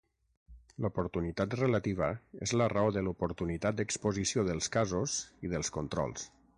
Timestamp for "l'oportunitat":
0.85-1.53, 3.09-3.79